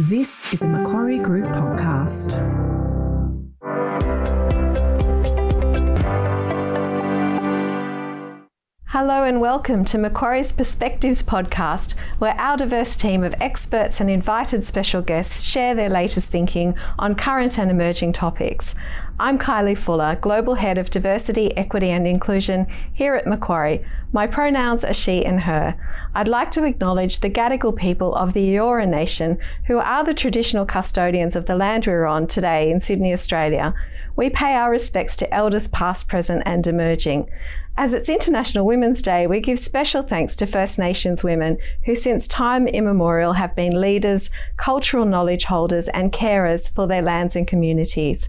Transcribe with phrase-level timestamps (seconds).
[0.00, 2.69] This is a Macquarie Group podcast.
[9.02, 14.66] Hello and welcome to Macquarie's Perspectives podcast, where our diverse team of experts and invited
[14.66, 18.74] special guests share their latest thinking on current and emerging topics.
[19.18, 23.82] I'm Kylie Fuller, Global Head of Diversity, Equity and Inclusion here at Macquarie.
[24.12, 25.76] My pronouns are she and her.
[26.14, 30.66] I'd like to acknowledge the Gadigal people of the Eora Nation, who are the traditional
[30.66, 33.72] custodians of the land we're on today in Sydney, Australia.
[34.14, 37.30] We pay our respects to elders past, present and emerging.
[37.76, 41.56] As it's International Women's Day, we give special thanks to First Nations women
[41.86, 47.36] who, since time immemorial, have been leaders, cultural knowledge holders, and carers for their lands
[47.36, 48.28] and communities.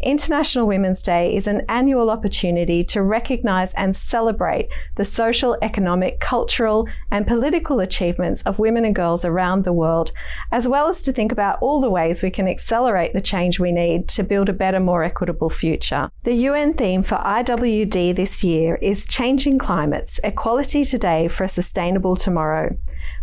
[0.00, 6.88] International Women's Day is an annual opportunity to recognise and celebrate the social, economic, cultural,
[7.10, 10.12] and political achievements of women and girls around the world,
[10.52, 13.72] as well as to think about all the ways we can accelerate the change we
[13.72, 16.10] need to build a better, more equitable future.
[16.22, 22.14] The UN theme for IWD this year is Changing Climates Equality Today for a Sustainable
[22.14, 22.76] Tomorrow.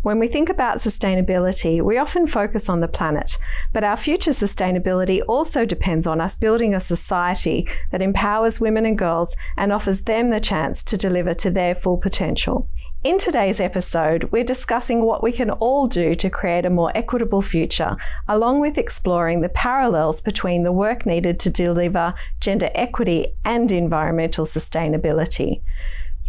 [0.05, 3.39] When we think about sustainability, we often focus on the planet,
[3.73, 8.99] but our future sustainability also depends on us building a society that empowers women and
[8.99, 12.69] girls and offers them the chance to deliver to their full potential.
[13.03, 17.41] In today's episode, we're discussing what we can all do to create a more equitable
[17.41, 23.71] future, along with exploring the parallels between the work needed to deliver gender equity and
[23.71, 25.61] environmental sustainability.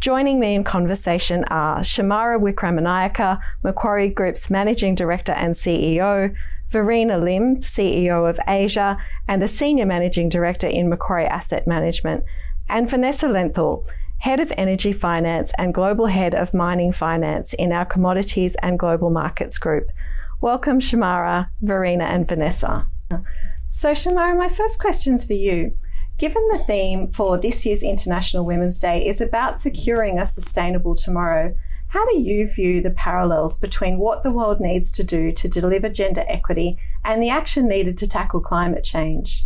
[0.00, 6.34] Joining me in conversation are Shemara Wikramanayake, Macquarie Group's Managing Director and CEO,
[6.70, 12.24] Verena Lim, CEO of Asia and a Senior Managing Director in Macquarie Asset Management,
[12.68, 13.86] and Vanessa Lenthal,
[14.18, 19.08] Head of Energy Finance and Global Head of Mining Finance in our Commodities and Global
[19.08, 19.88] Markets Group.
[20.42, 22.86] Welcome, Shemara, Verena, and Vanessa.
[23.70, 25.76] So, Shemara, my first question's for you.
[26.18, 31.54] Given the theme for this year's International Women's Day is about securing a sustainable tomorrow,
[31.88, 35.90] how do you view the parallels between what the world needs to do to deliver
[35.90, 39.44] gender equity and the action needed to tackle climate change?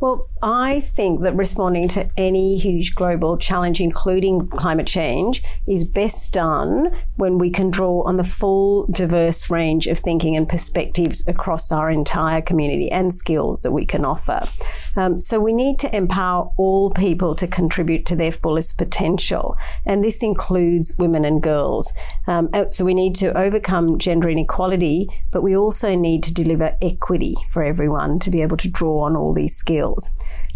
[0.00, 6.32] Well, I think that responding to any huge global challenge, including climate change, is best
[6.32, 11.70] done when we can draw on the full, diverse range of thinking and perspectives across
[11.70, 14.48] our entire community and skills that we can offer.
[14.96, 20.02] Um, so we need to empower all people to contribute to their fullest potential, and
[20.02, 21.92] this includes women and girls.
[22.26, 26.74] Um, uh, so we need to overcome gender inequality, but we also need to deliver
[26.80, 29.89] equity for everyone to be able to draw on all these skills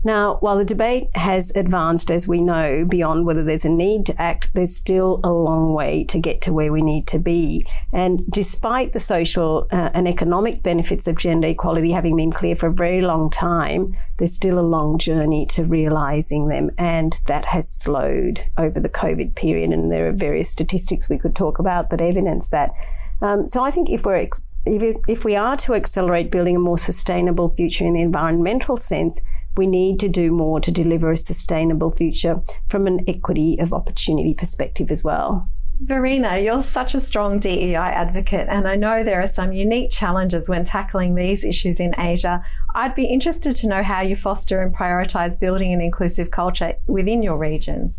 [0.06, 4.20] Now, while the debate has advanced, as we know, beyond whether there's a need to
[4.20, 7.66] act, there's still a long way to get to where we need to be.
[7.90, 12.66] And despite the social uh, and economic benefits of gender equality having been clear for
[12.66, 16.70] a very long time, there's still a long journey to realizing them.
[16.76, 19.72] And that has slowed over the COVID period.
[19.72, 22.72] And there are various statistics we could talk about that evidence that.
[23.22, 26.60] Um, so I think if we're ex- if, if we are to accelerate building a
[26.60, 29.20] more sustainable future in the environmental sense,
[29.56, 34.34] we need to do more to deliver a sustainable future from an equity of opportunity
[34.34, 35.48] perspective as well.
[35.80, 40.48] Verena, you're such a strong DEI advocate, and I know there are some unique challenges
[40.48, 42.44] when tackling these issues in Asia.
[42.74, 47.22] I'd be interested to know how you foster and prioritise building an inclusive culture within
[47.22, 47.94] your region.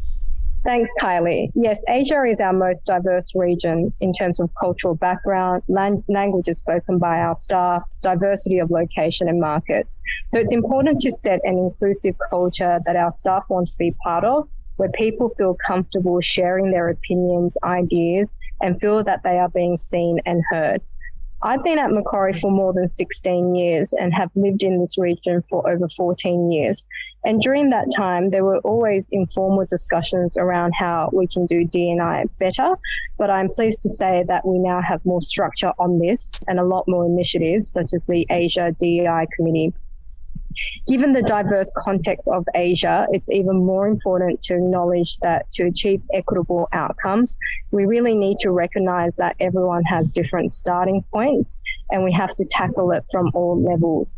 [0.65, 1.49] Thanks, Kylie.
[1.53, 6.97] Yes, Asia is our most diverse region in terms of cultural background, lang- languages spoken
[6.97, 10.01] by our staff, diversity of location and markets.
[10.27, 14.25] So it's important to set an inclusive culture that our staff want to be part
[14.25, 19.77] of, where people feel comfortable sharing their opinions, ideas, and feel that they are being
[19.77, 20.81] seen and heard.
[21.43, 25.43] I've been at Macquarie for more than 16 years and have lived in this region
[25.43, 26.83] for over 14 years.
[27.23, 32.29] And during that time, there were always informal discussions around how we can do DNI
[32.39, 32.75] better.
[33.17, 36.65] But I'm pleased to say that we now have more structure on this and a
[36.65, 39.73] lot more initiatives, such as the Asia DEI Committee
[40.87, 46.01] Given the diverse context of Asia, it's even more important to acknowledge that to achieve
[46.13, 47.37] equitable outcomes,
[47.71, 51.59] we really need to recognize that everyone has different starting points
[51.91, 54.17] and we have to tackle it from all levels.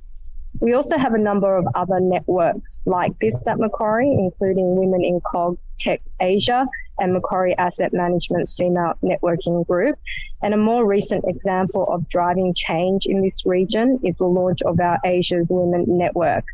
[0.60, 5.22] We also have a number of other networks like this at Macquarie, including Women in
[5.22, 6.68] Cog Tech Asia
[7.00, 10.00] and Macquarie Asset Management's female networking group.
[10.42, 14.80] And a more recent example of driving change in this region is the launch of
[14.80, 16.46] our Asia's Women Network.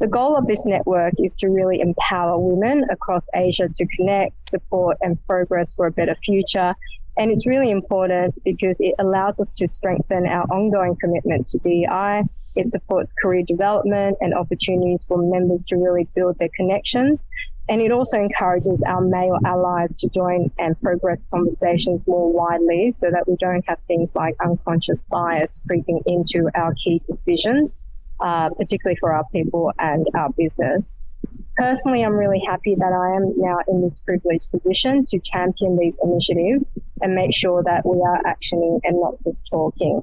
[0.00, 4.96] The goal of this network is to really empower women across Asia to connect, support,
[5.02, 6.74] and progress for a better future
[7.18, 12.22] And it's really important because it allows us to strengthen our ongoing commitment to DEI.
[12.56, 17.26] It supports career development and opportunities for members to really build their connections.
[17.70, 23.12] And it also encourages our male allies to join and progress conversations more widely so
[23.12, 27.78] that we don't have things like unconscious bias creeping into our key decisions,
[28.18, 30.98] uh, particularly for our people and our business.
[31.56, 36.00] Personally, I'm really happy that I am now in this privileged position to champion these
[36.02, 36.70] initiatives
[37.02, 40.02] and make sure that we are actioning and not just talking.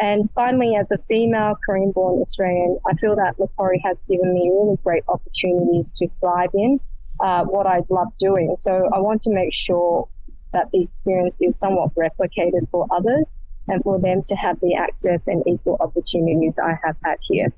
[0.00, 4.50] And finally, as a female Korean born Australian, I feel that Macquarie has given me
[4.50, 6.80] really great opportunities to thrive in
[7.22, 8.54] uh, what I love doing.
[8.56, 10.08] So I want to make sure
[10.52, 13.34] that the experience is somewhat replicated for others
[13.68, 17.52] and for them to have the access and equal opportunities I have had here.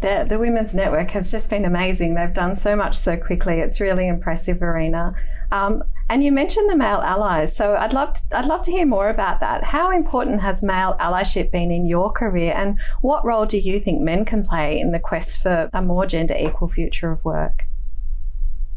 [0.00, 2.14] The, the Women's Network has just been amazing.
[2.14, 3.60] They've done so much so quickly.
[3.60, 5.14] It's really impressive, Verena.
[5.52, 8.86] Um, and you mentioned the male allies, so I'd love to, I'd love to hear
[8.86, 9.62] more about that.
[9.62, 14.00] How important has male allyship been in your career, and what role do you think
[14.00, 17.66] men can play in the quest for a more gender equal future of work?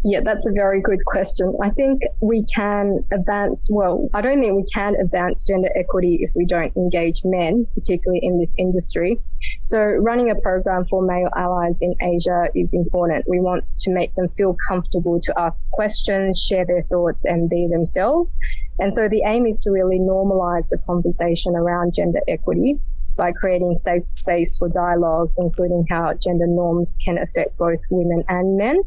[0.06, 1.56] Yeah, that's a very good question.
[1.62, 6.32] I think we can advance, well, I don't think we can advance gender equity if
[6.36, 9.18] we don't engage men, particularly in this industry.
[9.64, 13.24] So, running a program for male allies in Asia is important.
[13.30, 17.70] We want to make them feel comfortable to ask questions, share their thoughts, and be
[17.72, 18.36] themselves.
[18.80, 22.78] And so, the aim is to really normalize the conversation around gender equity
[23.16, 28.58] by creating safe space for dialogue, including how gender norms can affect both women and
[28.58, 28.82] men.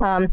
[0.00, 0.28] Um,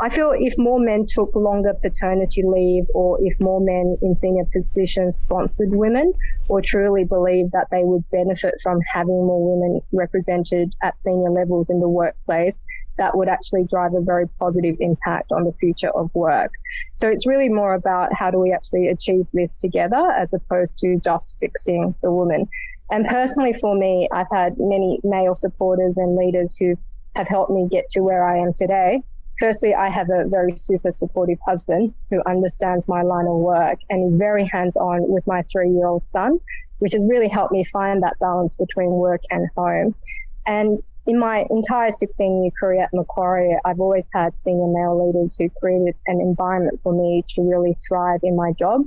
[0.00, 4.44] I feel if more men took longer paternity leave or if more men in senior
[4.52, 6.12] positions sponsored women
[6.48, 11.70] or truly believed that they would benefit from having more women represented at senior levels
[11.70, 12.64] in the workplace,
[12.98, 16.52] that would actually drive a very positive impact on the future of work.
[16.92, 20.98] So it's really more about how do we actually achieve this together as opposed to
[21.02, 22.48] just fixing the woman.
[22.90, 26.76] And personally, for me, I've had many male supporters and leaders who
[27.14, 29.02] have helped me get to where I am today.
[29.38, 34.06] Firstly, I have a very super supportive husband who understands my line of work and
[34.06, 36.38] is very hands on with my three year old son,
[36.78, 39.94] which has really helped me find that balance between work and home.
[40.46, 45.36] And in my entire 16 year career at Macquarie, I've always had senior male leaders
[45.36, 48.82] who created an environment for me to really thrive in my job.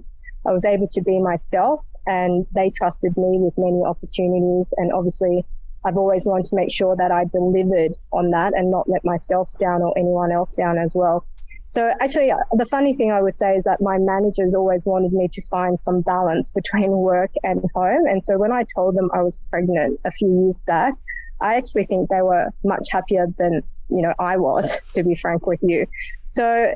[0.48, 5.46] I was able to be myself and they trusted me with many opportunities and obviously
[5.86, 9.52] I've always wanted to make sure that I delivered on that and not let myself
[9.60, 11.26] down or anyone else down as well.
[11.68, 15.14] So actually, uh, the funny thing I would say is that my managers always wanted
[15.14, 18.06] me to find some balance between work and home.
[18.08, 20.94] And so when I told them I was pregnant a few years back,
[21.42, 25.46] I actually think they were much happier than you know I was, to be frank
[25.46, 25.86] with you.
[26.28, 26.74] So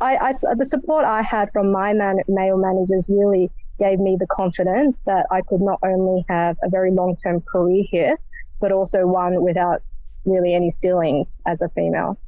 [0.00, 4.26] I, I the support I had from my man, male managers really gave me the
[4.26, 8.18] confidence that I could not only have a very long term career here,
[8.60, 9.82] but also one without
[10.24, 12.18] really any ceilings as a female.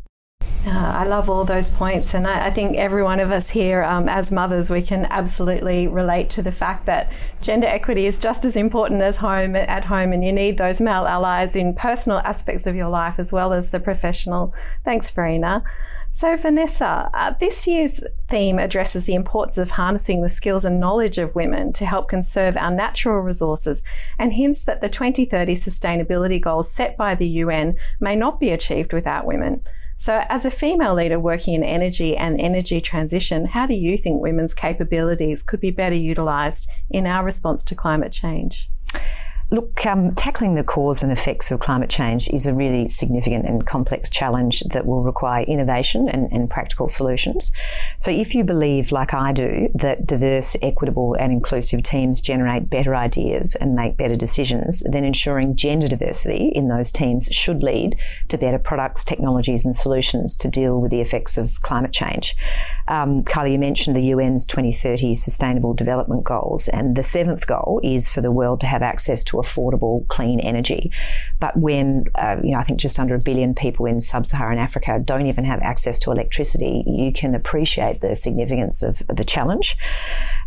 [0.64, 3.82] Uh, I love all those points, and I, I, think every one of us here,
[3.82, 8.44] um, as mothers, we can absolutely relate to the fact that gender equity is just
[8.44, 12.64] as important as home at home, and you need those male allies in personal aspects
[12.64, 14.54] of your life as well as the professional.
[14.84, 15.64] Thanks, Verena.
[16.14, 21.16] So, Vanessa, uh, this year's theme addresses the importance of harnessing the skills and knowledge
[21.16, 23.82] of women to help conserve our natural resources
[24.18, 28.92] and hints that the 2030 sustainability goals set by the UN may not be achieved
[28.92, 29.62] without women.
[29.96, 34.20] So, as a female leader working in energy and energy transition, how do you think
[34.20, 38.68] women's capabilities could be better utilised in our response to climate change?
[39.52, 43.66] Look, um, tackling the cause and effects of climate change is a really significant and
[43.66, 47.52] complex challenge that will require innovation and, and, practical solutions.
[47.98, 52.96] So, if you believe, like I do, that diverse, equitable, and inclusive teams generate better
[52.96, 58.38] ideas and make better decisions, then ensuring gender diversity in those teams should lead to
[58.38, 62.34] better products, technologies, and solutions to deal with the effects of climate change.
[62.88, 68.22] Um, you mentioned the UN's 2030 Sustainable Development Goals, and the seventh goal is for
[68.22, 70.90] the world to have access to affordable, clean energy.
[71.40, 74.58] But when, uh, you know, I think just under a billion people in sub Saharan
[74.58, 79.76] Africa don't even have access to electricity, you can appreciate the significance of the challenge.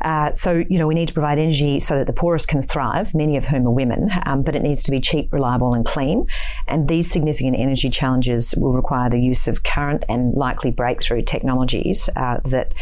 [0.01, 3.13] Uh, so, you know, we need to provide energy so that the poorest can thrive,
[3.13, 6.25] many of whom are women, um, but it needs to be cheap, reliable, and clean.
[6.67, 12.09] And these significant energy challenges will require the use of current and likely breakthrough technologies
[12.15, 12.73] uh, that,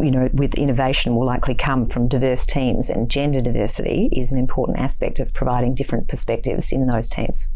[0.00, 4.38] you know, with innovation will likely come from diverse teams, and gender diversity is an
[4.38, 7.48] important aspect of providing different perspectives in those teams.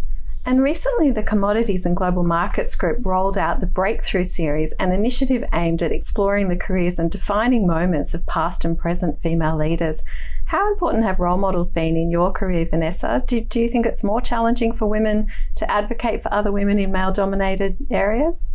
[0.44, 5.44] And recently, the Commodities and Global Markets Group rolled out the Breakthrough Series, an initiative
[5.52, 10.02] aimed at exploring the careers and defining moments of past and present female leaders.
[10.46, 13.22] How important have role models been in your career, Vanessa?
[13.24, 16.90] Do, do you think it's more challenging for women to advocate for other women in
[16.90, 18.50] male dominated areas?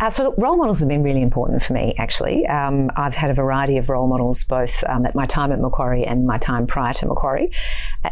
[0.00, 2.46] Uh, so role models have been really important for me, actually.
[2.46, 6.04] Um, I've had a variety of role models, both um, at my time at Macquarie
[6.04, 7.50] and my time prior to Macquarie.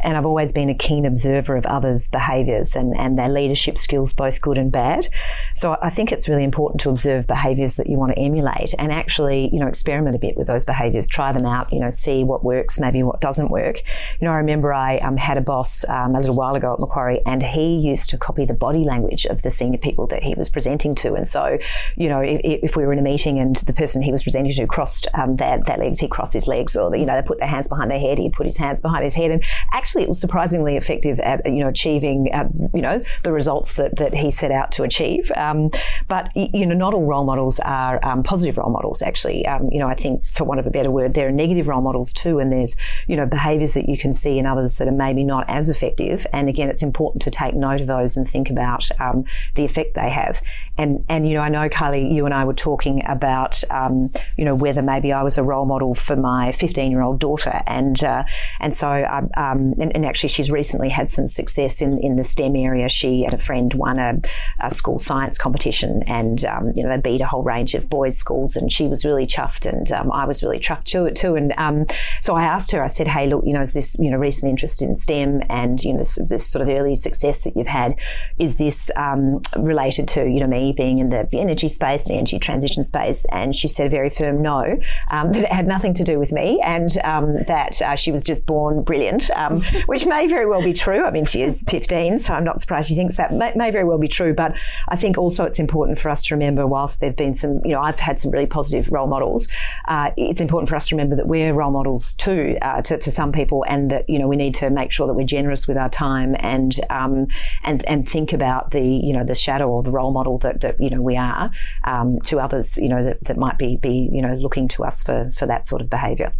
[0.02, 4.12] And I've always been a keen observer of others' behaviours and, and their leadership skills,
[4.12, 5.08] both good and bad.
[5.54, 8.92] So I think it's really important to observe behaviours that you want to emulate and
[8.92, 12.24] actually, you know, experiment a bit with those behaviours, try them out, you know, see
[12.24, 13.78] what works, maybe what doesn't work.
[14.20, 16.80] You know, I remember I um, had a boss um, a little while ago at
[16.80, 20.34] Macquarie and he used to copy the body language of the senior people that he
[20.34, 21.14] was presenting to.
[21.14, 21.58] And so
[21.96, 24.52] you know, if, if, we were in a meeting and the person he was presenting
[24.52, 27.38] to crossed um, their, their legs, he crossed his legs, or you know, they put
[27.38, 29.44] their hands behind their head, he put his hands behind his head, and
[29.82, 33.96] actually, it was surprisingly effective at you know achieving uh, you know the results that,
[33.96, 35.32] that he set out to achieve.
[35.34, 35.70] Um,
[36.06, 39.02] but you know, not all role models are um, positive role models.
[39.02, 41.66] Actually, um, you know, I think for want of a better word, there are negative
[41.66, 42.76] role models too, and there's
[43.08, 46.28] you know behaviours that you can see in others that are maybe not as effective.
[46.32, 49.24] And again, it's important to take note of those and think about um,
[49.56, 50.40] the effect they have.
[50.78, 54.44] And and you know, I know Kylie, you and I were talking about um, you
[54.44, 58.02] know whether maybe I was a role model for my 15 year old daughter, and
[58.02, 58.24] uh,
[58.58, 62.24] and so I, um, and, and, actually she's recently had some success in in the
[62.24, 62.88] STEM area.
[62.88, 64.20] She and a friend won a,
[64.60, 68.16] a school science competition, and um, you know they beat a whole range of boys'
[68.16, 71.34] schools, and she was really chuffed, and um, I was really chuffed too.
[71.36, 71.86] And um,
[72.22, 74.48] so I asked her, I said, hey, look, you know, is this you know recent
[74.48, 77.94] interest in STEM and you know this, this sort of early success that you've had,
[78.38, 82.38] is this um, related to you know me being in the energy space, the energy
[82.38, 84.78] transition space, and she said a very firm no,
[85.10, 88.22] um, that it had nothing to do with me, and um, that uh, she was
[88.22, 91.04] just born brilliant, um, which may very well be true.
[91.04, 93.84] I mean, she is 15, so I'm not surprised she thinks that may, may, very
[93.84, 94.34] well be true.
[94.34, 94.54] But
[94.88, 97.80] I think also it's important for us to remember, whilst there've been some, you know,
[97.80, 99.48] I've had some really positive role models.
[99.88, 103.10] Uh, it's important for us to remember that we're role models too uh, to, to,
[103.10, 105.76] some people, and that you know we need to make sure that we're generous with
[105.76, 107.26] our time and um,
[107.62, 110.80] and and think about the you know the shadow or the role model that that
[110.80, 111.50] you know we are
[111.84, 115.02] um, to others, you know, that, that might be, be, you know, looking to us
[115.02, 116.32] for, for that sort of behaviour.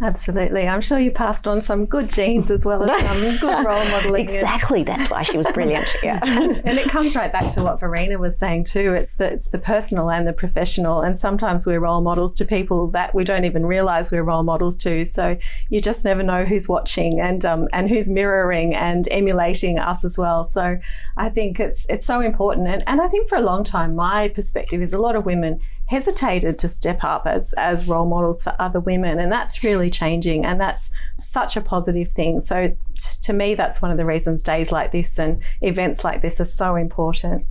[0.00, 0.68] Absolutely.
[0.68, 4.22] I'm sure you passed on some good genes as well as some good role modelling.
[4.22, 4.82] exactly.
[4.82, 5.88] That's why she was brilliant.
[6.02, 6.20] Yeah.
[6.22, 8.92] and it comes right back to what Verena was saying too.
[8.94, 11.00] It's the, it's the personal and the professional.
[11.00, 14.76] And sometimes we're role models to people that we don't even realise we're role models
[14.78, 15.04] to.
[15.04, 15.38] So
[15.70, 20.18] you just never know who's watching and, um, and who's mirroring and emulating us as
[20.18, 20.44] well.
[20.44, 20.78] So
[21.16, 22.68] I think it's, it's so important.
[22.68, 25.60] And, and I think for a long time, my perspective is a lot of women
[25.86, 30.44] hesitated to step up as as role models for other women and that's really changing
[30.44, 32.40] and that's such a positive thing.
[32.40, 32.76] So t-
[33.22, 36.44] to me that's one of the reasons days like this and events like this are
[36.44, 37.46] so important.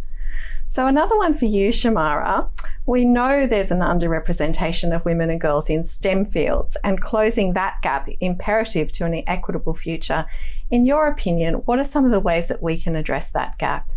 [0.67, 2.49] So another one for you Shemara.
[2.85, 7.81] We know there's an underrepresentation of women and girls in STEM fields and closing that
[7.81, 10.25] gap imperative to an equitable future.
[10.71, 13.89] In your opinion what are some of the ways that we can address that gap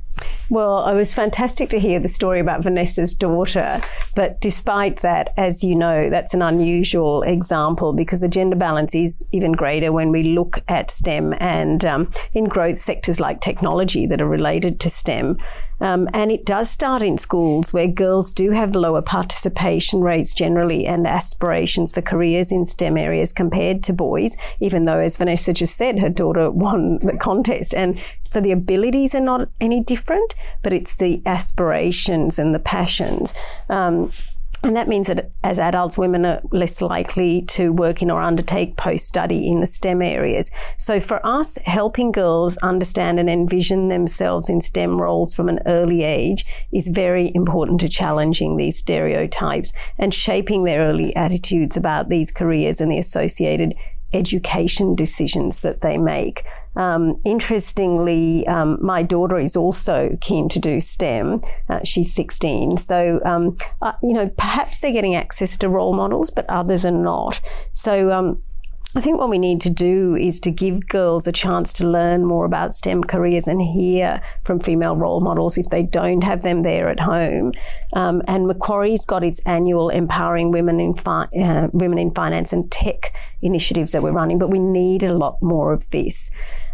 [0.51, 3.81] well, it was fantastic to hear the story about Vanessa's daughter.
[4.15, 9.27] But despite that, as you know, that's an unusual example because the gender balance is
[9.33, 14.23] even greater when we look at STEM and um, in growth sectors like technology that
[14.23, 15.39] are related to STEM.
[15.81, 20.87] Um, and it does start in schools where girls do have lower participation rates generally
[20.87, 25.77] and aspirations for careers in STEM areas compared to boys, even though, as Vanessa just
[25.77, 27.75] said, her daughter won the contest.
[27.75, 33.35] And so the abilities are not any different, but it's the aspirations and the passions.
[33.69, 34.13] Um,
[34.63, 38.77] and that means that as adults, women are less likely to work in or undertake
[38.77, 40.51] post study in the STEM areas.
[40.77, 46.03] So for us, helping girls understand and envision themselves in STEM roles from an early
[46.03, 52.33] age is very important to challenging these stereotypes and shaping their early attitudes about these
[52.33, 53.75] careers and the associated
[54.13, 56.45] education decisions that they make.
[56.77, 61.43] Um, interestingly, um, my daughter is also keen to do STEM.
[61.69, 62.77] Uh, she's 16.
[62.77, 66.91] So, um, uh, you know, perhaps they're getting access to role models, but others are
[66.91, 67.41] not.
[67.73, 68.43] So, um,
[68.95, 72.25] I think what we need to do is to give girls a chance to learn
[72.25, 76.63] more about STEM careers and hear from female role models if they don't have them
[76.63, 77.53] there at home.
[77.93, 82.73] Um, and Macquarie's got its annual Empowering Women in Fi- uh, Women in Finance and
[82.73, 86.31] Tech initiatives that we're running, but we need a lot more of this.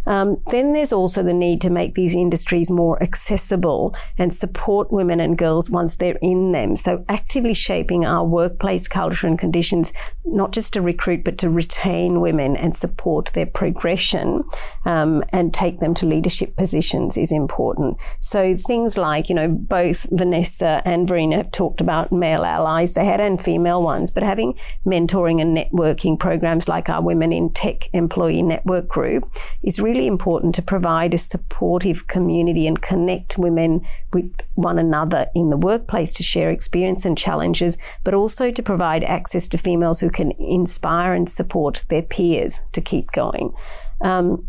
[0.07, 5.21] Um, then there's also the need to make these industries more accessible and support women
[5.21, 6.77] and girls once they're in them.
[6.77, 9.93] So actively shaping our workplace culture and conditions,
[10.25, 14.45] not just to recruit, but to retain women and support their progression
[14.85, 17.97] um, and take them to leadership positions is important.
[18.21, 23.05] So things like, you know, both Vanessa and Verena have talked about male allies they
[23.05, 24.55] had and female ones, but having
[24.87, 29.31] mentoring and networking programs like our Women in Tech Employee Network Group
[29.63, 35.51] is really important to provide a supportive community and connect women with one another in
[35.51, 40.11] the workplace to share experience and challenges, but also to provide access to females who
[40.11, 43.55] can inspire and support their peers to keep going.
[44.01, 44.49] Um,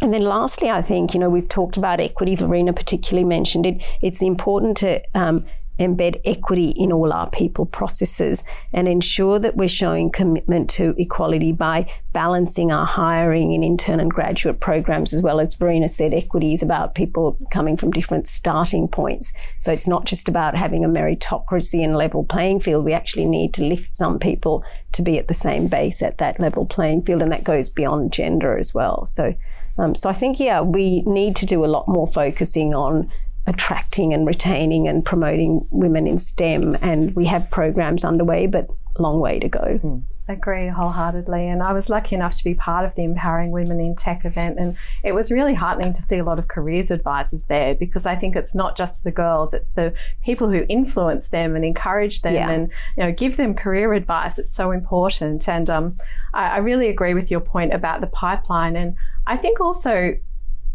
[0.00, 2.34] and then lastly, I think, you know, we've talked about equity.
[2.34, 3.82] Verena particularly mentioned it.
[4.02, 5.44] It's important to um,
[5.78, 11.52] embed equity in all our people processes and ensure that we're showing commitment to equality
[11.52, 16.52] by balancing our hiring and intern and graduate programs as well as Verena said equity
[16.52, 19.32] is about people coming from different starting points.
[19.60, 22.84] So it's not just about having a meritocracy and level playing field.
[22.84, 26.38] We actually need to lift some people to be at the same base at that
[26.38, 29.06] level playing field and that goes beyond gender as well.
[29.06, 29.34] So
[29.76, 33.10] um, so I think yeah we need to do a lot more focusing on
[33.46, 36.76] attracting and retaining and promoting women in STEM.
[36.80, 39.80] And we have programs underway, but long way to go.
[39.82, 40.04] Mm.
[40.26, 41.48] Agree wholeheartedly.
[41.48, 44.58] And I was lucky enough to be part of the Empowering Women in Tech event.
[44.58, 48.16] And it was really heartening to see a lot of careers advisors there because I
[48.16, 49.92] think it's not just the girls, it's the
[50.24, 52.50] people who influence them and encourage them yeah.
[52.50, 54.38] and you know give them career advice.
[54.38, 55.46] It's so important.
[55.46, 55.98] And um,
[56.32, 58.76] I, I really agree with your point about the pipeline.
[58.76, 58.96] And
[59.26, 60.16] I think also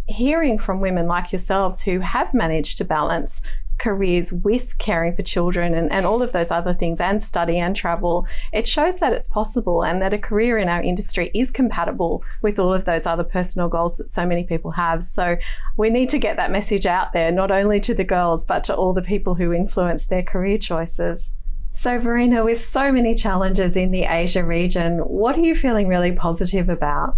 [0.10, 3.42] hearing from women like yourselves who have managed to balance
[3.80, 7.75] careers with caring for children and, and all of those other things and study and
[7.75, 12.22] travel, it shows that it's possible and that a career in our industry is compatible
[12.42, 15.06] with all of those other personal goals that so many people have.
[15.06, 15.38] So
[15.78, 18.75] we need to get that message out there, not only to the girls, but to
[18.75, 21.32] all the people who influence their career choices.
[21.72, 26.12] So, Verena, with so many challenges in the Asia region, what are you feeling really
[26.12, 27.16] positive about?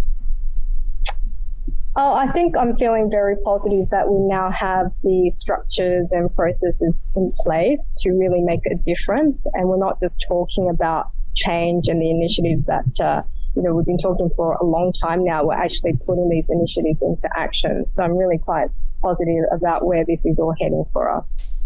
[1.93, 7.05] Oh, I think I'm feeling very positive that we now have the structures and processes
[7.17, 9.45] in place to really make a difference.
[9.53, 13.23] And we're not just talking about change and the initiatives that, uh,
[13.57, 15.43] you know, we've been talking for a long time now.
[15.43, 17.85] We're actually putting these initiatives into action.
[17.89, 18.69] So I'm really quite
[19.01, 21.60] positive about where this is all heading for us.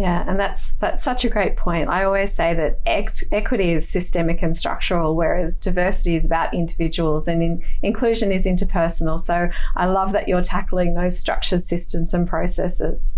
[0.00, 1.90] Yeah, and that's that's such a great point.
[1.90, 7.42] I always say that equity is systemic and structural, whereas diversity is about individuals, and
[7.42, 9.20] in, inclusion is interpersonal.
[9.20, 13.14] So I love that you're tackling those structures, systems, and processes.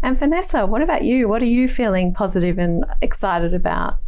[0.00, 1.28] And Vanessa, what about you?
[1.28, 3.98] What are you feeling positive and excited about?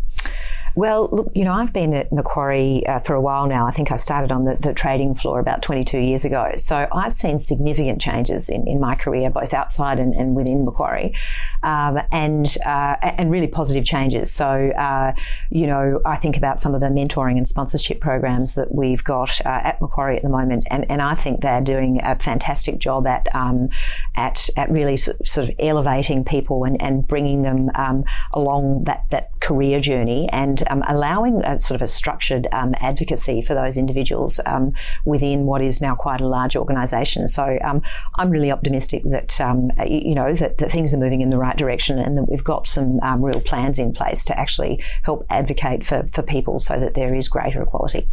[0.75, 3.67] Well, look, you know, I've been at Macquarie uh, for a while now.
[3.67, 6.53] I think I started on the, the, trading floor about 22 years ago.
[6.57, 11.15] So I've seen significant changes in, in my career, both outside and, and within Macquarie,
[11.63, 14.33] um, and uh, and really positive changes.
[14.33, 15.13] So, uh,
[15.51, 19.45] you know, I think about some of the mentoring and sponsorship programs that we've got
[19.45, 23.07] uh, at Macquarie at the moment, and, and I think they're doing a fantastic job
[23.07, 23.69] at um,
[24.17, 29.39] at at really sort of elevating people and, and bringing them um, along that that
[29.41, 34.41] career journey and um, allowing a, sort of a structured um, advocacy for those individuals
[34.47, 34.73] um,
[35.05, 37.29] within what is now quite a large organisation.
[37.29, 37.83] So um,
[38.17, 41.57] I'm really optimistic that um, you know that, that, things are moving in the right
[41.57, 46.07] direction and that we've got some real plans in place to actually help advocate for,
[46.13, 48.09] for people so that there is greater equality.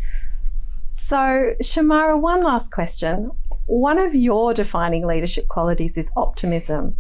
[0.92, 3.32] So, Shemara, one last question.
[3.68, 6.98] One of your defining leadership qualities is optimism.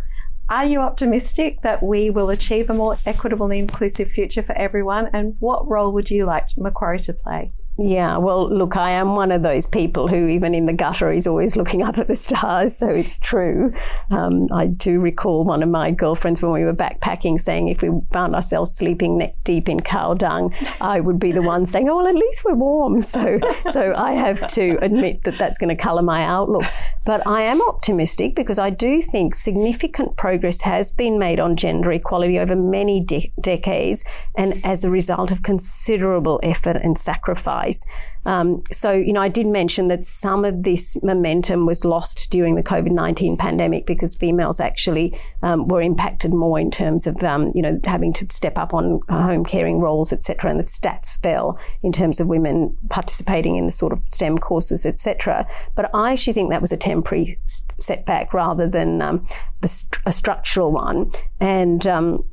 [0.49, 5.07] Are you optimistic that we will achieve a more equitable and inclusive future for everyone?
[5.13, 7.51] And what role would you like Macquarie to play?
[7.81, 11.25] Yeah, well, look, I am one of those people who, even in the gutter, is
[11.25, 12.75] always looking up at the stars.
[12.75, 13.73] So it's true.
[14.11, 17.89] Um, I do recall one of my girlfriends when we were backpacking saying if we
[18.11, 21.95] found ourselves sleeping neck deep in cow dung, I would be the one saying, "Oh,
[21.97, 23.39] well, at least we're warm." So,
[23.71, 26.65] so I have to admit that that's going to colour my outlook.
[27.05, 31.91] But I am optimistic because I do think significant progress has been made on gender
[31.91, 34.05] equality over many de- decades,
[34.37, 37.85] and as a result of considerable effort and sacrifice place.
[38.25, 42.55] Um, so, you know, I did mention that some of this momentum was lost during
[42.55, 47.51] the COVID 19 pandemic because females actually um, were impacted more in terms of, um,
[47.55, 50.49] you know, having to step up on home caring roles, etc.
[50.51, 54.85] And the stats fell in terms of women participating in the sort of STEM courses,
[54.85, 55.47] etc.
[55.75, 57.39] But I actually think that was a temporary
[57.79, 59.25] setback rather than um,
[59.61, 61.09] the, a structural one.
[61.39, 62.25] And um,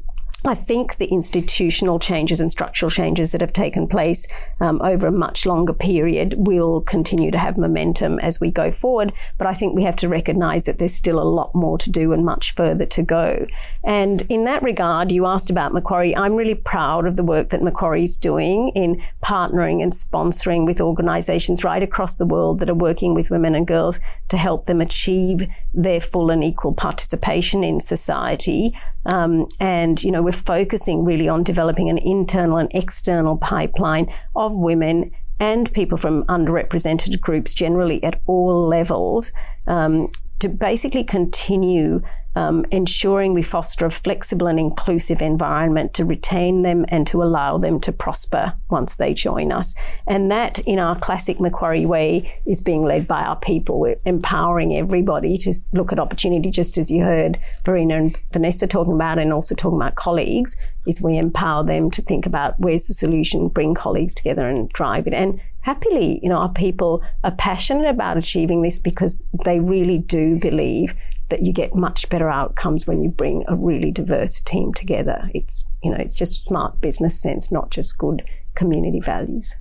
[0.46, 4.28] I think the institutional changes and structural changes that have taken place
[4.60, 9.12] um, over a much longer period will continue to have momentum as we go forward.
[9.38, 12.12] But I think we have to recognise that there's still a lot more to do
[12.12, 13.46] and much further to go.
[13.82, 16.16] And in that regard, you asked about Macquarie.
[16.16, 20.80] I'm really proud of the work that Macquarie is doing in partnering and sponsoring with
[20.80, 24.80] organisations right across the world that are working with women and girls to help them
[24.80, 28.72] achieve their full and equal participation in society.
[29.06, 34.56] Um, and, you know, we're focusing really on developing an internal and external pipeline of
[34.56, 39.32] women and people from underrepresented groups generally at all levels
[39.66, 40.08] um,
[40.40, 42.02] to basically continue
[42.36, 47.56] um, ensuring we foster a flexible and inclusive environment to retain them and to allow
[47.56, 49.74] them to prosper once they join us.
[50.06, 53.80] And that, in our classic Macquarie way, is being led by our people.
[53.80, 58.92] We're empowering everybody to look at opportunity, just as you heard Verena and Vanessa talking
[58.92, 62.94] about, and also talking about colleagues, is we empower them to think about where's the
[62.94, 65.14] solution, bring colleagues together and drive it.
[65.14, 70.36] And happily, you know, our people are passionate about achieving this because they really do
[70.36, 70.94] believe
[71.28, 75.28] that you get much better outcomes when you bring a really diverse team together.
[75.34, 78.22] It's, you know, it's just smart business sense, not just good
[78.54, 79.56] community values.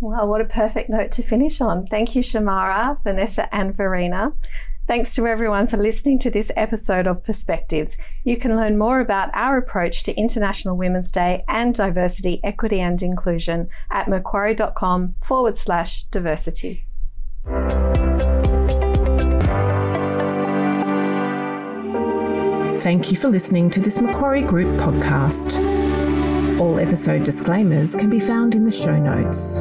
[0.00, 1.86] Well, what a perfect note to finish on.
[1.88, 4.32] Thank you, Shemara, Vanessa, and Verena.
[4.86, 7.96] Thanks to everyone for listening to this episode of Perspectives.
[8.22, 13.00] You can learn more about our approach to International Women's Day and diversity, equity, and
[13.00, 16.84] inclusion at macquarie.com forward slash diversity.
[22.80, 25.60] Thank you for listening to this Macquarie Group podcast.
[26.60, 29.60] All episode disclaimers can be found in the show notes.